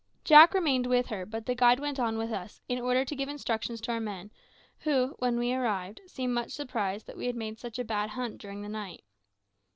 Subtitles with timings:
[0.23, 3.29] Jack remained with her, but the guide went on with us, in order to give
[3.29, 4.31] instructions to our men,
[4.79, 8.39] who, when we arrived, seemed much surprised that we had made such a bad hunt
[8.39, 9.03] during the night.